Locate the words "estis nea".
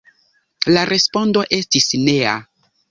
1.61-2.37